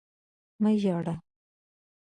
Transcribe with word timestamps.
مه 0.61 0.71
ژاړه! 0.81 1.15